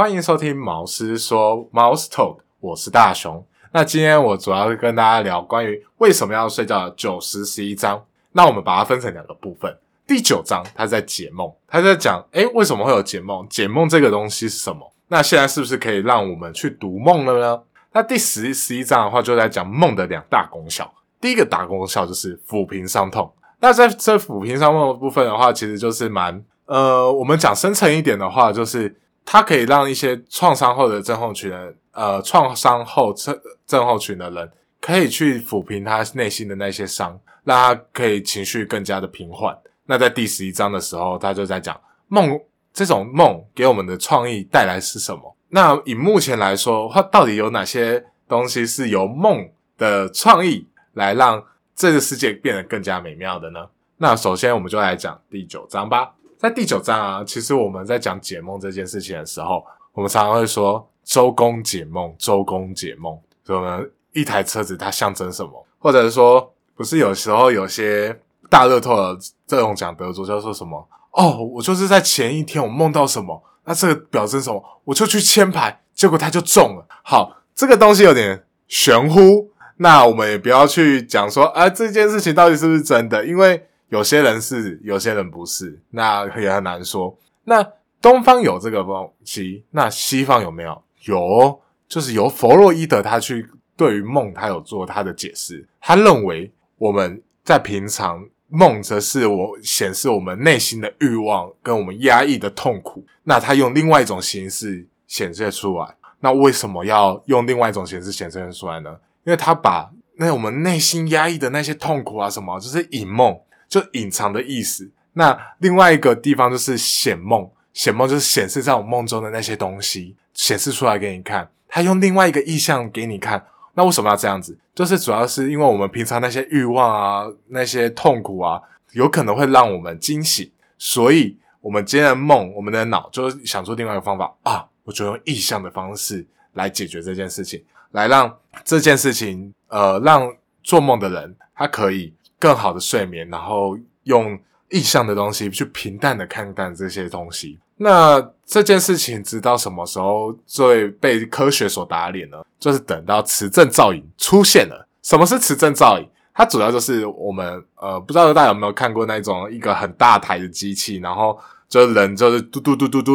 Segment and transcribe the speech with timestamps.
[0.00, 3.44] 欢迎收听毛师说 Mouse Talk，我是大雄。
[3.70, 8.02] 那今天我主要是跟大家聊关于为什么要睡觉的九十十一章。
[8.32, 9.76] 那我们把它分成两个部分。
[10.06, 13.46] 第九章它在解梦，它在讲，诶，为什么会有解梦？
[13.50, 14.90] 解梦这个东西是什么？
[15.08, 17.62] 那现在是不是可以让我们去读梦了呢？
[17.92, 20.90] 那第十十一章的话，就在讲梦的两大功效。
[21.20, 23.30] 第一个大功效就是抚平伤痛。
[23.58, 39.56] 那在这抚平伤痛的部分的话，其实就是蛮，呃，我们讲深层一点的话，就是它可以让一些创伤后的症候群的，呃，创伤后症症候群的人，可以去抚平他内心的那些伤，让他可以情绪更加的平缓。
[39.86, 42.40] 那在第十一章的时候，他就在讲梦
[42.72, 45.36] 这种梦给我们的创意带来是什么？
[45.48, 51.42] 那以目前来说，它到底有哪些东西是由梦的创意来让
[51.74, 53.66] 这个世界变得更加美妙的呢？
[53.96, 56.12] 那首先我们就来讲第九章吧。
[56.40, 59.62] 在第九章啊，其实我们在讲解梦这件事情的时候，
[59.92, 63.14] 我们常常会说周公解梦，周公解梦。
[63.48, 65.66] 我们一台车子它象征什么？
[65.78, 68.18] 或者是说，不是有时候有些。
[68.48, 69.16] 大乐透的
[69.46, 70.88] 这种奖得主叫做什么？
[71.12, 74.60] 哦，我就是在前一天我梦到什么，那这个表征什么？
[74.82, 76.84] 我就去签牌，结果他就中了。
[77.04, 87.16] 好，这个东西有点玄乎，那我们也不要去讲说啊这件事情到底是不是真的，因为有些人是，有些人不是，那也很难说。
[87.44, 87.64] 那
[88.00, 90.82] 东方有这个东西，那西方有没有？
[91.04, 98.26] 有，就是由弗洛伊德他去对于梦他有做他的解释，他认为我们在平常。
[98.52, 105.94] 梦则是我显示我们内心的欲望跟我们压抑的痛苦，那他用另外一种形式显现出来。
[106.18, 108.90] 那为什么要用另外一种形式显现出来呢？
[109.22, 113.38] 因为他把那我们内心压抑的那些痛苦啊什么，就是隐梦，
[113.70, 114.90] 就隐藏的意思。
[115.14, 121.50] 那另外一个地方就是显梦，显梦就是显示在我梦中的那些东西显示出来给你看。
[121.66, 123.46] 他用另外一个意象给你看。
[123.74, 124.58] 那为什么要这样子？
[124.74, 128.60] 就是主要是因为我们平常那些欲望啊、那些痛苦啊，
[128.92, 144.36] 有可能会让我们惊醒，所以我们今天的梦，我们的脑就想出另外一个方法啊，我就用意象的方式来解决这件事情，来让这件事情，呃，让做梦的人他可以更好的睡眠，然后用
[144.70, 147.60] 意象的东西去平淡的看待这些东西。
[147.76, 152.38] 那这件事情直到什么时候最被科学所打脸呢？
[152.58, 154.86] 就是等到磁振造影出现了。
[155.02, 156.06] 什么是磁振造影？
[156.34, 163.12] 它主要就是我们呃，不知道大家有没有看过那种一个很大台的机器，然后就人就是嘟嘟嘟嘟嘟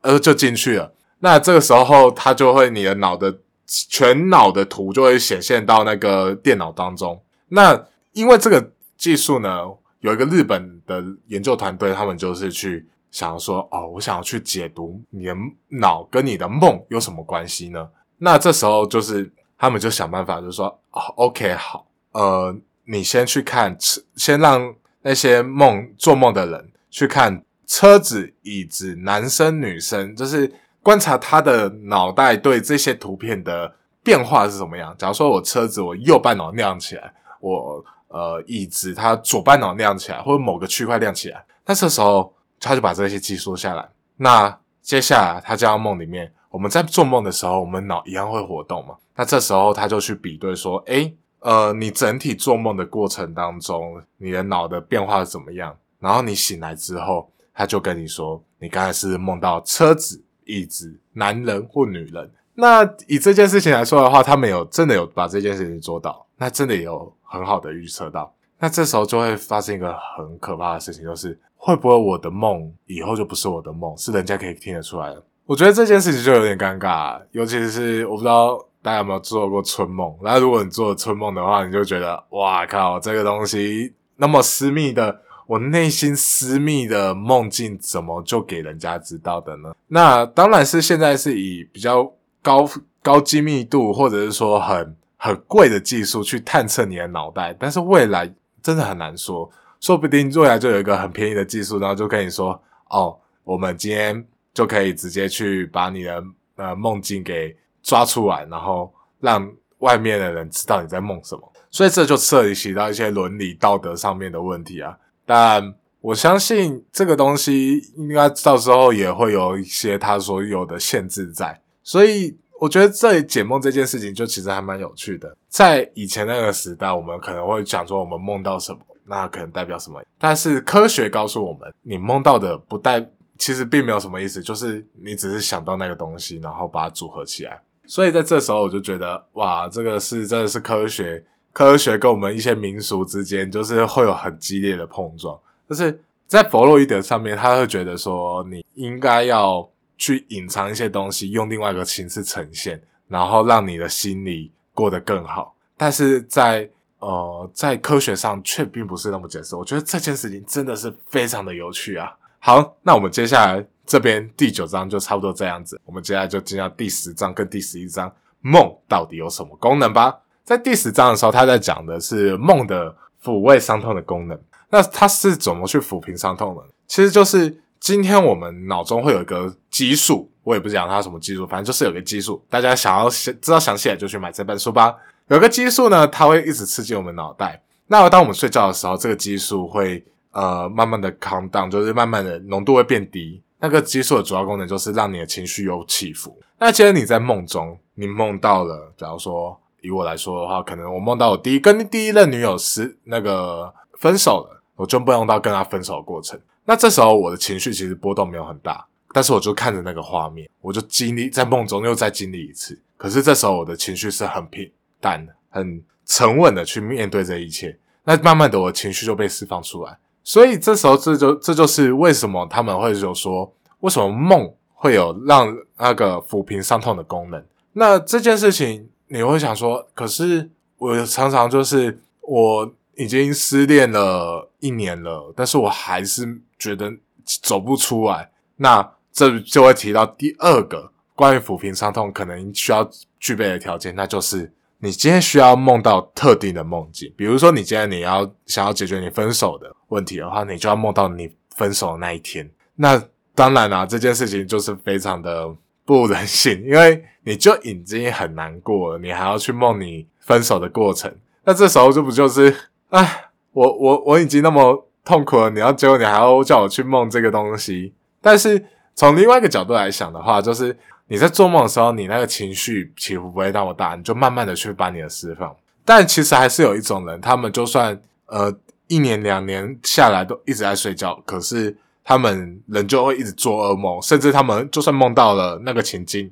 [0.00, 0.92] 呃就进去了。
[1.20, 7.20] 那这个时候它就会你的脑的全脑的图就会显现到那个电脑当中。
[7.48, 7.86] 那
[8.18, 9.60] 因为这个技术呢，
[10.00, 12.86] 有一个日本的研究团队，他们就是去。
[13.10, 15.34] 想要说哦，我想要去解读你的
[15.68, 17.88] 脑跟你的梦有什么关系呢？
[18.18, 30.52] 那这时候就是他们就想办法，就是说哦，OK，好，呃，你先去看车，先让那些梦做梦的人去看车子、椅子、男生、女生，就是
[30.82, 34.94] 观察他的脑袋对这些图片的变化是什么样。
[34.98, 42.34] 假如说我车子我右半脑亮起来，我呃椅子它左半脑亮起来，或者某个区块亮起来，那这时候。
[42.60, 43.88] 他就把这些记录下来。
[44.16, 48.96] 那接下来他在梦里面，我们在做梦的时候，我们脑一样会活动嘛？
[49.14, 55.76] 那这时候他就去比对说：，诶，呃，你整体做梦的过程当中，你的脑的变化是怎么样？
[56.00, 62.28] 然后你醒来之后，他就跟你说，你刚才是梦到车子、椅子、男人或女人。
[62.54, 68.34] 那以这件事情来说的话，他们有真的有把这件事情做到，那真的有很好的预测到。
[68.58, 71.38] 那这时候就会发生一个很可怕的事情，就是。
[71.60, 75.20] 会不会我的梦以后就不是我的梦，是人家可以听得出来的？
[75.44, 80.16] 我觉得这件事情就有点尴尬，尤其是我不知道大家有没有做过春梦。
[80.22, 89.74] 那如果你做春梦的话，你就觉得哇靠，这个东西那么私密的，我内心私密的梦境怎么就给人家知道的呢？
[89.88, 92.08] 那当然是现在是以比较
[92.40, 92.70] 高
[93.02, 98.32] 高精密度或者是说很很贵的技术去探测你的脑袋，但是未来
[98.62, 99.50] 真的很难说。
[99.80, 102.60] 说不定未来就有一个很便宜的技术，然后就跟你说
[102.90, 104.24] ：“哦，我们今天
[104.54, 106.24] 就可以直接去把你的
[106.56, 109.48] 呃梦境给抓出来，然后让
[109.78, 114.96] 外面的人知道你在梦什么。”所以这就涉及到一些伦理道德上面的问题啊。
[115.26, 121.60] 但我相信这个东西应该到时候也会有一些它所有的限制在。
[121.82, 125.36] 所以我觉得这里解梦这件事情就其实还蛮有趣的。
[125.48, 128.78] 在以前那个时代，我们可能会讲说我们梦到什么。
[129.10, 130.02] 那可能代表什么？
[130.18, 133.02] 但是科学告诉我们，你梦到的不代
[133.38, 137.58] 其实并没有什么意思，就是你只是想到那个东西，然后把它组合起来。
[137.86, 145.40] 所以在这时候，我就觉得，哇，这个是真的是科学，科学跟我们一些民俗之间，就是会有很激烈的碰撞。
[145.66, 149.66] 就是在弗洛伊德上面，他会觉得说，你应该要
[149.98, 155.54] 去隐藏一些东西，用另外一个形式呈现，然后让你的心理过得更好。
[155.76, 159.54] 但是在呃，在科学上却并不是那么解释。
[159.54, 162.12] 我觉得这件事情真的是非常的有趣啊。
[162.40, 165.80] 好，那我们接下来这边第九章就差不多这样子。
[165.84, 170.18] 我们接下来就进到第十章跟第十一章，梦到底有什么功能吧？
[170.42, 174.36] 在第十章的时候，他在讲的是梦的抚慰伤痛的功能。
[174.70, 176.62] 那他是怎么去抚平伤痛的？
[176.88, 182.44] 其实就是今天我们脑中会有一个激素，我也不讲它什么激素，反正就是有个激素。
[182.48, 184.94] 大家想要知道详细的，就去买这本书吧。
[185.28, 187.62] 有个激素呢，它会一直刺激我们脑袋。
[187.86, 190.04] 那当我们睡觉的时候，这个激素会。
[190.30, 193.42] 呃，慢慢的 calm down，就是慢慢的浓度会变低。
[193.58, 196.38] 那个激素的主要功能就是让你的情绪有起伏。
[196.58, 206.38] 那既然你在梦中，你梦到了，假如说以我来说的话，可能我梦到我第一跟第一任女友是那个分手了，我就不用到跟她分手的过程。
[206.68, 212.78] 那这时候我的情绪其实波动没有很大，但是我就看着那个画面，我就经历在梦中又再经历一次。
[212.98, 214.70] 可是这时候我的情绪是很平
[215.00, 217.74] 淡的、很沉稳的去面对这一切。
[218.04, 219.98] 那慢慢的，我的情绪就被释放出来。
[220.22, 223.50] 所以这时候，这就这就是为什么他们会有说，
[223.80, 227.42] 为什么梦会有让那个抚平伤痛的功能？
[227.72, 236.92] 那这件事情你会想说，可是我常常就是我已经失恋了一年了，但是我还是觉得
[237.24, 238.30] 走不出来。
[238.56, 242.86] 那这就会提到第二个关于抚平伤痛可能需要
[243.18, 244.52] 具备的条件，那就是。
[244.80, 252.48] 你今天需要梦到特定的梦境，比如说你今天你要想要解决你分手的问题的话，你就要梦到你分手的那一天。
[252.76, 253.02] 那
[253.34, 255.52] 当然啦，这件事情就是非常的
[255.84, 261.12] 不人性，因为你就已经很难过了，你还要去梦你分手的过程。
[261.42, 262.56] 那这时候就不就是，
[262.88, 267.94] 哎，我我我已经那么痛苦了，你要结果你还要叫我去梦这个东西。
[268.20, 268.64] 但是
[268.94, 270.76] 从另外一个角度来想的话，就是。
[271.10, 275.56] 你在做梦的时候，你那个情绪起伏不会那么大，你就慢慢的去把你的释放。
[275.82, 278.54] 但其实还是有一种人，他们就算呃
[278.88, 281.74] 一年两年下来都一直在睡觉，可是
[282.04, 286.30] 他们人就会一直做噩梦，甚至他们就算梦到了那个情境，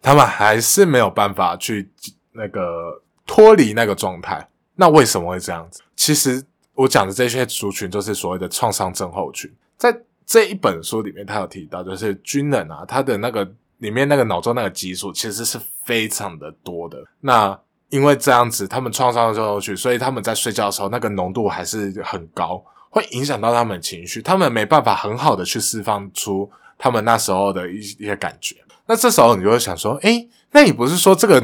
[0.00, 1.90] 他们还是没有办法去
[2.32, 4.48] 那个脱离那个状态。
[4.76, 5.82] 那为什么会这样子？
[5.96, 6.44] 其实
[6.74, 9.50] 我讲的这些族群就是所谓的创伤症候群。
[9.76, 13.50] 在这一本书里面，他有提到，就是军人啊，他的那个。
[13.78, 17.04] 里面那个脑中那个激素其实是非常的多的。
[17.20, 17.58] 那
[17.90, 28.56] 因为这样子，他们创伤症候群，所以他们在睡觉的时候那个浓度还是很高，会影响到他们情绪，他们没办法很好的去释放出他们那时候的一一些感觉。
[28.86, 31.42] 那这时候你就会想说，诶，那你不是说这个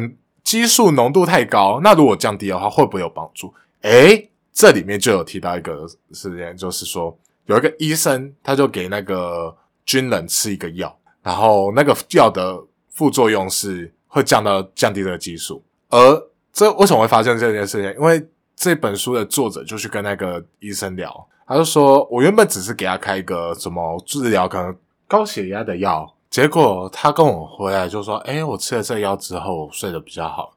[0.50, 1.78] 激素浓度太高？
[1.80, 3.54] 那如果降低的话，会不会有帮助？
[3.82, 7.16] 诶，这里面就有提到一个事件，就是说
[7.46, 9.56] 有一个医生，他就给那个
[9.86, 10.98] 军人吃一个药。
[11.22, 16.20] 然后那个药的副作用是会降到降低这个激素，而
[16.52, 17.92] 这为什么会发生这件事情？
[17.92, 18.20] 因为
[18.56, 24.76] 这本书的作者就去跟那个医生聊，他就说：“我原本只是给他开一个什么治疗可能
[25.06, 30.56] 高血压的药，结果他跟我回来就说：‘哎，我吃了这药之后睡得比较好。’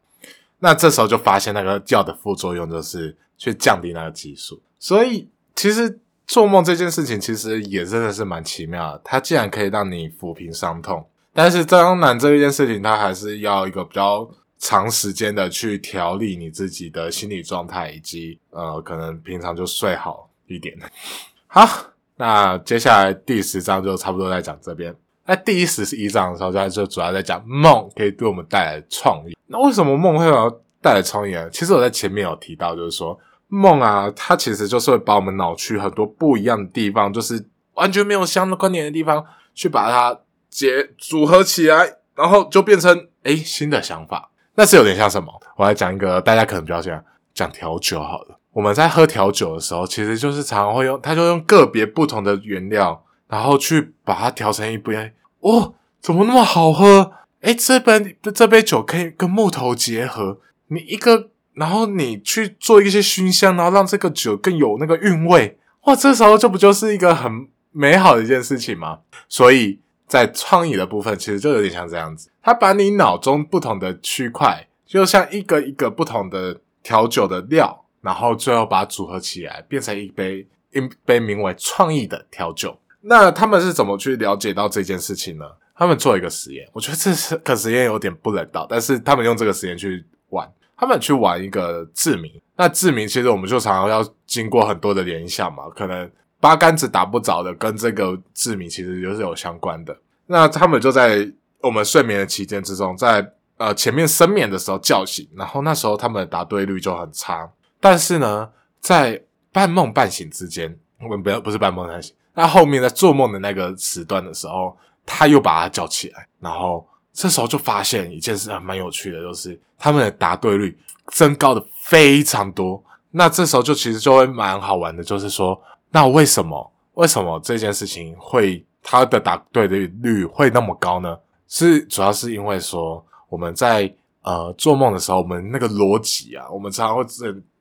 [0.59, 20.73] 那这时候就发现那个药的副作用就是去降低那个激素，所以其实。”做梦这件事情其实也真的是蛮奇妙的，它既然可以让你抚平伤痛，但是当然这一件事情它还是要一个比较长时间的去调理你自己的心理状态，以及呃可能平常就睡好一点。
[21.45, 21.67] 好，
[22.15, 24.95] 那接下来第十章就差不多在讲这边。
[25.25, 29.37] 那第一十一章的时候，就主要在讲梦可以对我们带来创意。
[29.47, 31.49] 那为什么梦会有带来创意呢？
[31.49, 33.19] 其实我在前面有提到，就是说。
[33.49, 44.31] 梦啊，它其实就是会把我们脑区很多不一样的地方，就是完全没有相关联的地方，去把它结组合起来，然后就变成诶新的想法。
[44.55, 45.31] 那是有点像什么？
[45.55, 48.39] 我来讲一个大家可能比较喜欢讲调酒好了。
[48.53, 55.13] 我们在喝调酒的时候，其实就是常常会用，它就用个别不同的原料，然后去把它调成一杯。
[55.39, 57.11] 哦，怎么那么好喝？
[57.41, 61.29] 诶这杯这杯酒可以跟木头结合，你一个。
[61.55, 65.95] 然后你去做一些熏香，然后让这个酒更有那个韵味，哇！
[65.95, 69.01] 这时候这不就是一个很美好的一件事情吗？
[69.29, 82.79] 所以在创意的部分，其实就有点像这样子，它把你脑中不同的区块，就像一个一个不同的调酒的料，然后最后把它组合起来，变成一杯一杯名为创意的调酒。
[83.05, 85.45] 那他们是怎么去了解到这件事情呢？
[85.75, 92.41] 他们做一个实验，我觉得这是个实验有点不人道，但是他们用这个实验去玩，他们去玩一个字谜。
[92.55, 99.97] 那字谜其实我们就常常要经过很多的联想嘛，可能八竿子打不着的，跟这个字谜其实就是有相关的。
[100.27, 101.27] 那他们就在
[101.59, 107.51] 我们睡眠的期间之中，在呃前面深眠的时候叫醒，然后那时候他们的答对率就很差。
[107.81, 114.75] 但是呢，在半梦半醒之间，我们不要不是半梦半醒，那后面在做梦的那个时段的时候。
[115.05, 122.81] 他又把他叫起来，然后这时候就发现一件事还蛮有趣的，就是他们的答对率增高的非常多。
[123.11, 125.61] 那这时候就其实就会蛮好玩的，就是说，
[125.91, 131.19] 那为什么为什么这件事情会他的答对的率会那么高呢？
[131.49, 133.93] 是主要是因为说我们在
[134.23, 137.03] 呃做梦的时候，我们那个逻辑啊，我们常常会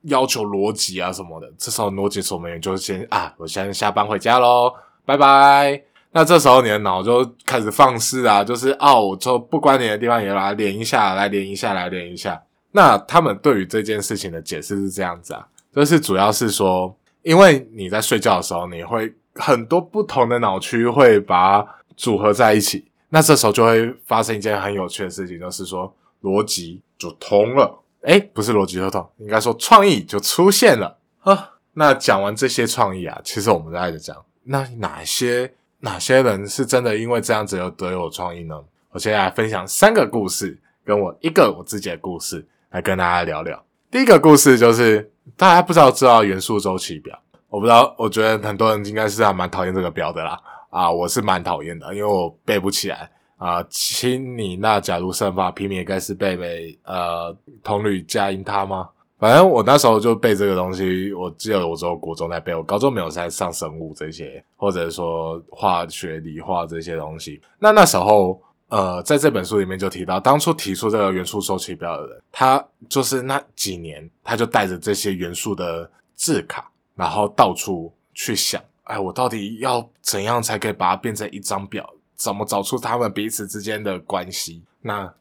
[0.03, 1.49] 要求逻辑啊什么的。
[1.57, 4.73] 这时候逻辑守门员就先啊，我先下班回家喽，
[5.05, 5.81] 拜拜。
[6.15, 12.39] 那这时候你的脑就开始放肆啊，就是哦，我就不关你的地方也来连一下，来连一下，来连一下。
[12.71, 21.67] 那他们对于这件事情的解释是这样子啊，就是主要是说，因为你在睡觉的时候，你会很多不同的脑区会把它
[21.97, 25.91] 组合在一起，那这时候就会发生一件很有趣的事情，就是说
[26.23, 27.83] 逻辑就通了。
[28.01, 31.51] 哎，不是逻辑就通，应该说创意就出现了啊。
[31.73, 35.53] 那讲完这些创意啊，其实我们在讲那哪些。
[35.85, 38.55] 哪些人是真的因为这样子而得有创意呢？
[38.91, 43.61] 我现在来分享三个故事，跟我一个我自己的故事来跟大家聊聊。
[43.91, 50.39] 第一个故事就是大家不知道知道元素周期表，我不知道，我觉得很多人应该是还蛮讨厌这个表的啦。
[50.69, 53.11] 啊，我是蛮讨厌的，因为我背不起来
[53.43, 53.65] 啊。
[53.69, 58.89] 亲你那假如生发平面该是背背呃铜铝加音他吗？
[59.19, 67.41] 反正我那时候就背这个东西，我记得我只有国中在背，我高中没有在上生物这些，或者说化学、理化这些东西。
[67.57, 81.89] 那那时候，呃，在这本书里面就提到，当初提出这个元素周期表的人，他就是那几年，他就带着这些元素的字卡，然后到处去想，哎，我到底要怎样才可以把它变成一张表？
[82.15, 84.63] 怎么找出他们彼此之间的关系？
[84.81, 85.13] 那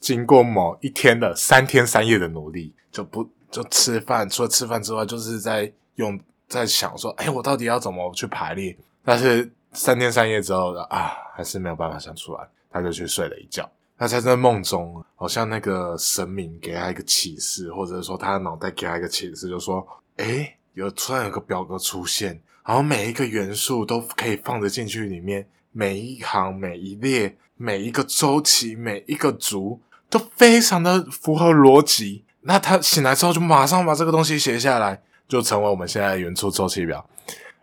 [0.00, 2.72] 经过某一天的三天三夜的努力。
[2.94, 8.78] 就不就吃饭，除了吃饭之外，就是在用在想说，哎，我到底要怎么去排列？
[9.04, 13.68] 但是三天三夜之后的啊，还是没有办法想出来，他就去睡了一觉。
[13.98, 19.84] 他在在梦中，好像那个神明给他一个启示，或者说他的脑袋给他一个启示，就说，
[20.18, 25.44] 哎，有突然有个表格出现，然后每一个元素都可以放得进去里面，
[25.76, 32.24] 每一行、每一列、每一个周期、每一个族，都非常的符合逻辑。
[32.42, 37.04] 那他醒来之后就马上把这个东西写下来，就成为我们现在的元素周期表。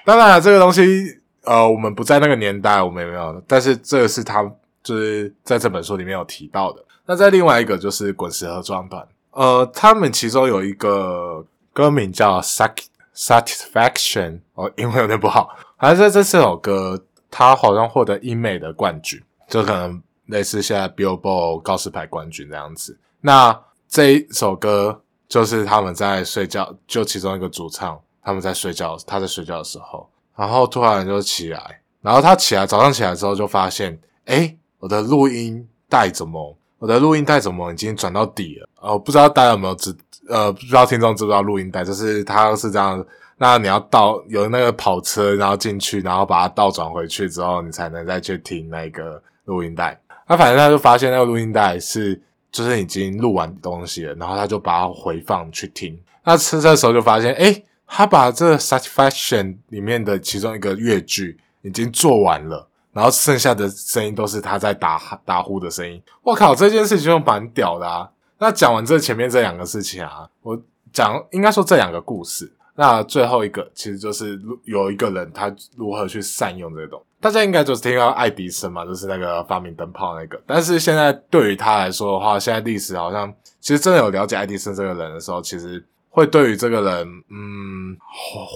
[0.03, 3.41] 当然，这个东西呃，我们不在那个年代，我们也没有。
[3.47, 4.43] 但是这个是他
[4.83, 6.83] 就是在这本书里面有提到的。
[7.05, 12.41] 那在另外一个就是滚石和装段，呃，他们其中有一个歌名叫
[13.15, 15.55] 《Satisfaction》，哦，英文有点不好。
[15.79, 22.95] 反正在这四首歌，他好像获得英美的冠军，就可能类似现在 Billboard 高斯牌冠军这样子。
[23.21, 23.57] 那
[23.87, 38.69] 这一首歌就是他们在睡觉，就其中一个主唱，他们在睡觉，他在睡觉的时候，然后突然就起来，然后他起来，早上起来之后就发现，哎，我的录音带怎么，我的录音带怎么已经转到底了？
[38.81, 39.95] 哦，不知道大家有没有知，
[40.27, 43.05] 呃，不知道听众知不知道录音带，就是它是这样，
[43.41, 49.99] 那你要倒有那个跑车，然后进去，然后把它倒转回去之后，你才能再去听那个录音带。
[50.27, 52.21] 那反正他就发现那个录音带是。
[52.51, 55.97] 就是已经录完东西了，然后他就把它回放去听。
[56.25, 66.03] 那吃这时候就发现，哎，他把这《Satisfaction》里面的其中一个乐句已经做完了，然后剩下的声音都是他在打打呼的声音。
[66.23, 68.09] 我靠，这件事情就蛮屌的啊！
[68.37, 72.51] 那讲完这前面这两个事情啊，我讲应该说这两个故事。
[72.81, 77.05] 那最后一个其实就是有一个人他如何去善用这个东西。
[77.19, 80.41] 大家应该就是听到爱迪生嘛，就是那个发明灯泡那个。
[80.47, 87.95] 但是现在对于他来说的话，现在历史好像其实真的有了解爱迪生这个人的时候，其实会对于这个人，嗯，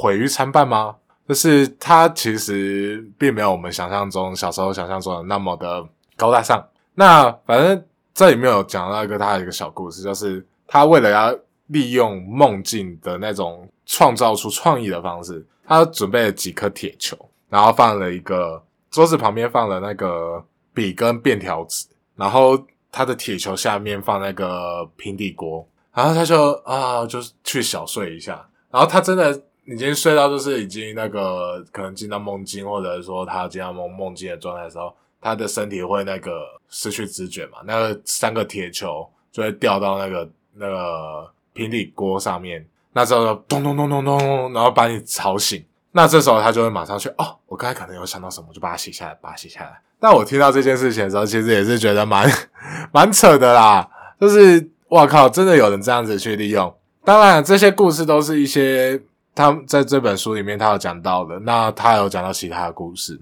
[0.02, 0.96] 毁誉参半吗？
[1.30, 6.68] 就是他其实并没有我们想象中小时候想象中的那么的高大上。
[6.96, 17.18] 那反正这里面有讲到一个他的一个小故事，就是他为了要利用梦境的那种创造出创意的方式，他准备了几颗铁球。
[17.48, 22.60] 然后放了一个桌子旁边放了那个笔跟便条纸，然后
[22.92, 28.46] 他的铁球下面放那个平底锅，然后他就啊，就是去小睡一下。
[28.72, 29.32] 然后他真的
[29.66, 37.60] 已经睡到就是已经那个可能进到梦境，或者说他进到梦梦境的状态的时候，他的身体会那个失去知觉嘛？
[37.64, 45.62] 那个三个铁球就会掉到那个那个平底锅上面，那时候咚咚咚咚咚，然后把你吵醒。
[45.92, 49.82] 那这时候他就会马上去哦，我刚才可能有想到什么，就把它写下来，把它写下来。
[50.00, 52.30] 但我听到这件事情的时候，其实也是觉得蛮
[52.94, 53.86] 蛮扯的啦，
[54.18, 56.74] 就是哇靠，真的有人这样子去利用。
[57.04, 59.02] 当然，这些故事都是一些
[59.34, 61.38] 他在这本书里面他有讲到的。
[61.40, 63.20] 那他有讲到其他的故事，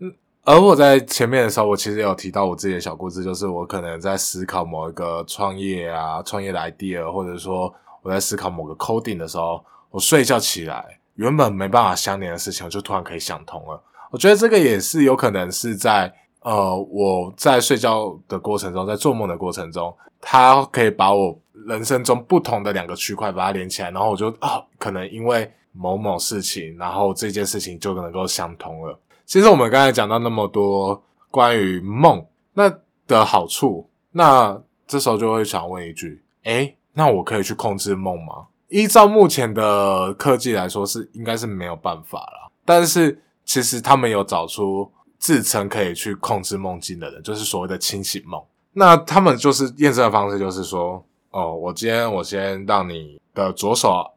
[0.00, 0.12] 嗯，
[0.44, 7.72] 而我在前面的时候，我其实有提到我自己的小故事，就是我可能在思考某一个创业啊、创业的 idea，或者说
[8.04, 13.82] 我在思考某个 coding 的时候，我睡觉起来，原本没办法相连的事情，我就突然可以想通了。
[14.12, 21.36] 我觉得这个也是有可能是在呃我在睡觉的过程中，在做梦的过程中，它可以把我。
[21.66, 28.98] 人生中不同的两个区块把它连起来，然后我就啊，可能因为某某事情，然后这件事情就能够相通了。
[29.24, 32.70] 其实我们刚才讲到那么多关于梦那
[33.06, 38.46] 的好处，那这时候就会想问一句：诶，那我可以去控制梦吗？
[38.68, 42.50] 依照目前的科技来说，是应该是没有办法了。
[42.64, 48.42] 但是其实他们有找出自称可以去控制梦境的人，就是所谓的清醒梦。
[48.72, 51.04] 那他们就是验证的方式，就是说。
[51.36, 54.08] 哦，我今天我先让你的左手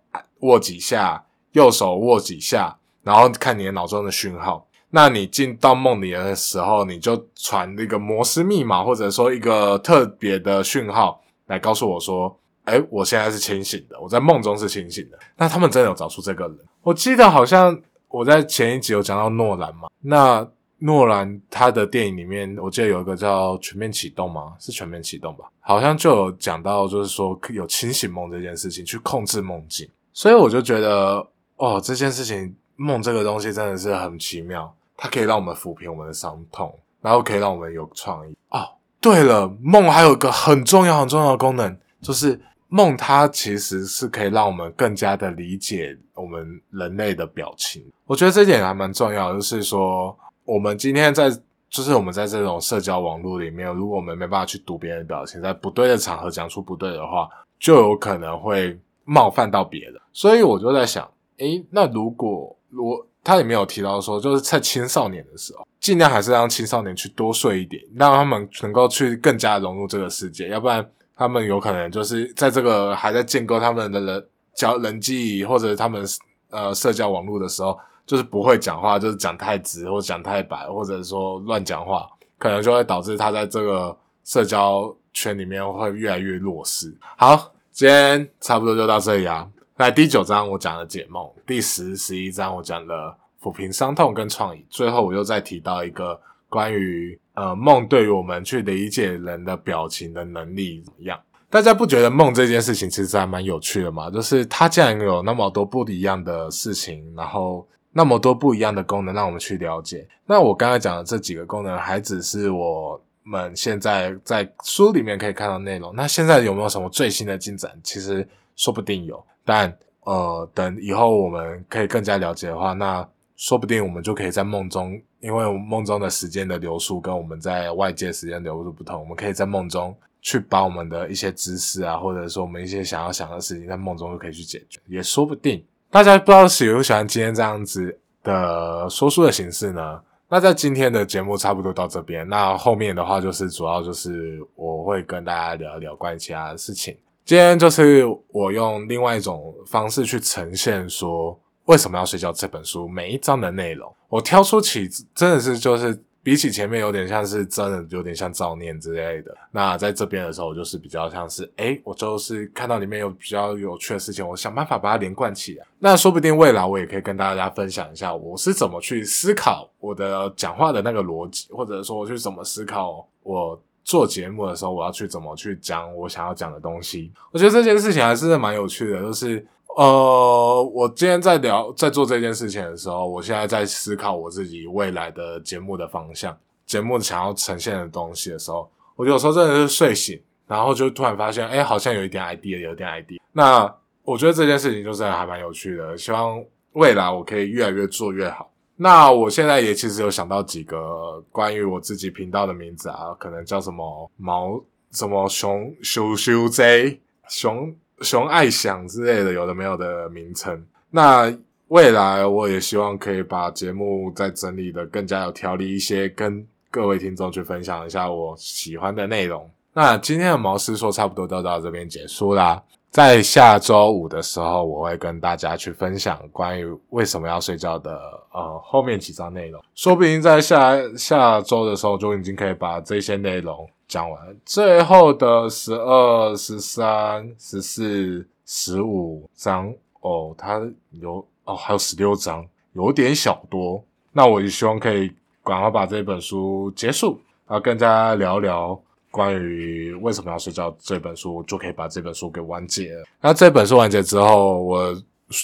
[0.42, 4.68] 握几下，右手握几下，然后看你的脑中的讯号。
[4.92, 12.38] 那你进到梦里的时候，你就传那个摩斯密码，或者说一个特别的讯号来告诉我说
[12.68, 16.58] ：“哎，我现在是清醒的，我在梦中是清醒的。”那他们真的有找出这个人？
[16.82, 20.48] 我记得好像我在前一集有讲到诺兰嘛，那。
[20.80, 24.54] 诺兰他的电影里面，我记得有一个叫《全面启动》吗？
[24.60, 25.46] 是《全面启动》吧？
[25.60, 29.90] 好像就有讲到，就是说有清醒梦这件事情，去控制梦境。
[30.14, 36.72] 所以我就觉得，哦，这件事情梦这个东西真的是很奇妙，它可以让我们抚平我们的伤痛，
[37.02, 38.38] 然后可以让我们有创意。
[38.50, 38.60] 哦，
[39.02, 47.84] 对了，梦还有一个很重要很重要的功能，就是梦它其实是可以让我们更加的理解我们人类的表情。
[48.06, 50.18] 我觉得这点还蛮重要，就是说。
[50.48, 51.30] 我们今天在，
[51.70, 57.28] 就是我们在这种社交网络里面，如果我们没办法去读别人的表情，在不对的场合讲出不对的话，
[57.60, 59.96] 就有可能会冒犯到别人。
[60.14, 61.06] 所以我就在想，
[61.40, 76.06] 诶，那如果我他也没有提到说，就是在青少年的时候，尽量还是让青少年去多睡一点，让他们能够去更加融入这个世界，要不然他们有可能就是在这个还在建构他们的人交人际或者他们
[76.52, 77.78] 呃社交网络的时候。
[78.08, 86.98] 就是不会讲话，就是讲太直或讲太白，或者说乱讲话，可能就会导致他在这个社交圈里面会越来越弱势。
[87.18, 89.46] 好，今天差不多就到这里啊。
[89.76, 96.18] 那第九章我讲了解梦，第十、十一章我讲了抚平伤痛跟创意，最后我又再提到一个
[96.50, 101.20] 关于呃梦对于我们去理解人的表情的能力怎么样？
[101.50, 104.10] 大家不觉得梦这件事情其实还蛮有趣的吗？
[104.10, 107.68] 就是它竟然有那么多不一样的事情，然后。
[107.94, 110.08] 那么多不一样的功能，让我们去了解。
[110.28, 115.92] 那我刚才讲的这几个功能，还只是我们现在在书里面可以看到内容。
[115.96, 117.72] 那现在有没有什么最新的进展？
[117.84, 123.08] 其实说不定有，但呃，等以后我们可以更加了解的话，那
[123.38, 135.64] 说不定我们就可以在梦中，因为梦中的时间的流速跟我们在外界时间流速不同，我们可以在梦中去把我们的一些知识啊，或者说我们一些想要想的事情，在梦中就可以去解决，也说不定。
[135.90, 140.02] 大家不知道喜不喜欢今天这样子的说书的形式呢？
[140.30, 146.98] 那在今天的节目差不多到这边，那后面的话就是主要就是我会跟大家聊一聊关于其他的事情。
[147.24, 155.98] 今天就是我用另外一种方式去呈现说为什么要睡觉这本书每一章的内容，我挑出起真的是就是。
[156.24, 159.34] 比起前面有点像是真的，有点像造念之类的。
[159.50, 165.66] 那在这边的时候，我就是比较像是，诶，我就是看到里面有比较有趣的事情，我想办法把它连贯起来。
[165.80, 177.10] 那说不定未来我也可以跟大家分享一下，我是怎么去思考我的讲话的那个逻辑，或者说我去怎么思考我做节目的时候，我要去怎么去讲我想要讲的东西。
[177.32, 179.48] 我觉得这件事情还是蛮有趣的，就是。
[179.78, 186.36] 呃，我今天在聊，在做这件事情的时候，我现在在思考我自己未来的节目的方向，
[186.66, 193.20] 节目想要呈现的东西的时候，我有时候真的是睡醒，然后就突然发现，哎，好像有一点 idea，有点 idea。
[193.32, 198.50] 那我觉得这件事情就是还蛮有趣的，希望未来我可以越来越做越好。
[198.78, 204.60] 那我现在也其实有想到几个关于我自己频道的名字啊，可能叫什么毛
[204.90, 207.76] 什么熊修修 Z 熊。
[208.02, 211.34] 熊爱想之类的有的没有的名称，那
[211.70, 219.50] 未来我也希望可以把节目再整理的更加有条理一些，跟各位听众去分享一下我喜欢的内容。
[219.74, 222.64] 那今天的毛师说差不多就到这边结束啦。
[222.98, 227.92] 在下周五的时候，我会跟大家去分享关于为什么要睡觉的
[228.34, 229.64] 呃后面几章内容。
[229.76, 234.20] 说不定在下下周的时候就已经可以把这些内容讲完。
[234.44, 243.80] 最后的十二、十三、十四、十五章哦，它有哦还有十六章，有点小多。
[244.12, 248.82] 那我也希望可以赶快把这本书结束，然后跟大家聊聊。
[249.18, 253.04] 关于为什么要睡觉这本书，就可以把这本书给完结了。
[253.20, 254.96] 那这本书完结之后，我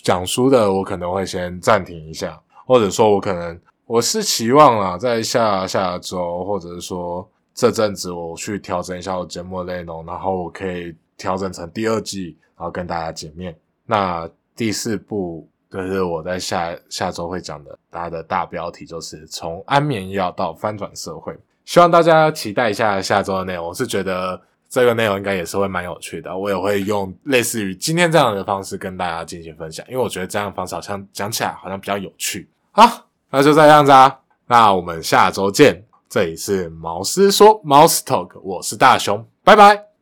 [0.03, 13.57] 讲书的我可能会先暂停一下，或者说我可能我是期望啊，在下下周或者是说这阵子我去调整一下我节目内容，然后我可以调整成第二季，然后跟大家见面。
[13.87, 21.35] 那第四部就是我在下下周会讲的，它的大标题就是从安眠药到翻转社会。
[21.65, 23.67] 希望大家期待一下下周的内容。
[23.67, 32.49] 我是觉得这个内容应该也是会蛮有趣的，我也会用类似于今天这样的方式跟大家进行分享，因为我觉得这样的方式好像讲起来好像比较有趣。
[32.71, 35.83] 好，那就这样子啊，那我们下周见。
[36.09, 39.92] 这里是毛师说 Mouse Talk，我是大雄，拜拜。